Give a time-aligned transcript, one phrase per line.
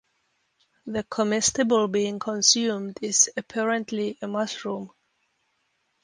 [0.87, 4.89] The comestible being consumed is apparently a mushroom.